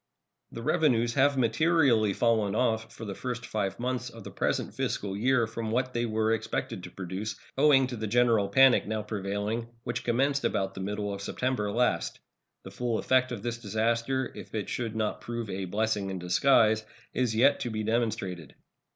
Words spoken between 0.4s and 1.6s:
The revenues have